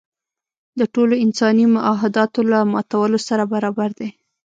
د 0.79 0.81
ټولو 0.93 1.13
انساني 1.25 1.65
معاهداتو 1.75 2.39
له 2.51 2.59
ماتولو 2.73 3.19
سره 3.27 3.43
برابر 3.53 3.89
دی. 3.99 4.09